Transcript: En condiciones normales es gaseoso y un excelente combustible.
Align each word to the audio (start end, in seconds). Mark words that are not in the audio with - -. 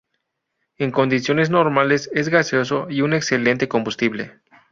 En 0.79 0.89
condiciones 0.89 1.51
normales 1.51 2.09
es 2.15 2.29
gaseoso 2.29 2.87
y 2.89 3.01
un 3.01 3.13
excelente 3.13 3.67
combustible. 3.67 4.39